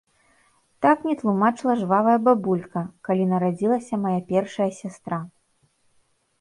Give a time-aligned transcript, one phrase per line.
[0.85, 5.25] Так мне тлумачыла жвавая бабулька, калі нарадзілася мая першая сястра.